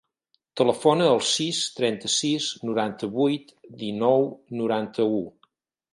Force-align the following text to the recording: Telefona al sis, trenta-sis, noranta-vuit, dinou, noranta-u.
Telefona 0.61 1.09
al 1.15 1.19
sis, 1.31 1.59
trenta-sis, 1.81 2.47
noranta-vuit, 2.71 3.53
dinou, 3.85 4.29
noranta-u. 4.63 5.25